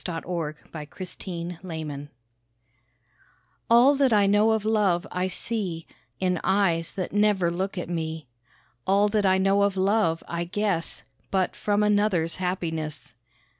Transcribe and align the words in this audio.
THE 0.03 0.13
SONG 0.13 0.15
OF 0.25 0.71
THE 0.71 1.27
YOUNG 1.27 1.59
PAGE 1.61 2.09
All 3.69 3.93
that 3.93 4.11
I 4.11 4.25
know 4.25 4.53
of 4.53 4.65
love 4.65 5.05
I 5.11 5.27
see 5.27 5.85
In 6.19 6.39
eyes 6.43 6.93
that 6.93 7.13
never 7.13 7.51
look 7.51 7.77
at 7.77 7.87
me; 7.87 8.25
All 8.87 9.07
that 9.09 9.27
I 9.27 9.37
know 9.37 9.61
of 9.61 9.77
love 9.77 10.23
I 10.27 10.43
guess 10.45 11.03
But 11.29 11.55
from 11.55 11.83
another's 11.83 12.37
happiness. 12.37 13.13